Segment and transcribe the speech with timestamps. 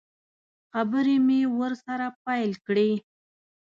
[0.71, 2.91] خبرې مې ورسره پیل کړې.